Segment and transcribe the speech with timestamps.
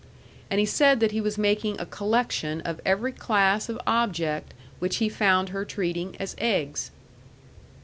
[0.49, 4.95] And he said that he was making a collection of every class of object which
[4.95, 6.89] he found her treating as eggs.